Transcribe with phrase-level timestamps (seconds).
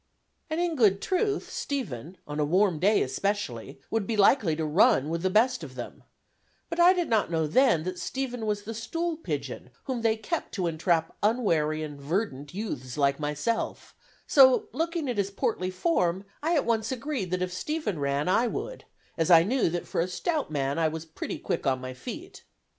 [0.49, 5.09] And in good truth, Stephen, in a warm day especially, would be likely to "run"
[5.09, 6.01] with the best of them;
[6.71, 10.53] but I did not know then that Stephen was the stool pigeon whom they kept
[10.53, 13.93] to entrap unwary and verdant youths like myself;
[14.25, 18.47] so looking at his portly form I at once agreed that if Stephen ran I
[18.47, 18.85] would,
[19.19, 22.43] as I knew that for a stout man I was pretty quick on my feet.